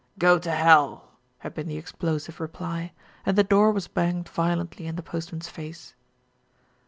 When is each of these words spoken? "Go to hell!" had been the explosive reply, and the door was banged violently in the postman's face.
"Go 0.17 0.39
to 0.39 0.49
hell!" 0.51 1.11
had 1.41 1.53
been 1.53 1.67
the 1.67 1.77
explosive 1.77 2.39
reply, 2.39 2.91
and 3.23 3.37
the 3.37 3.43
door 3.43 3.71
was 3.71 3.87
banged 3.87 4.27
violently 4.29 4.87
in 4.87 4.95
the 4.95 5.03
postman's 5.03 5.47
face. 5.47 5.93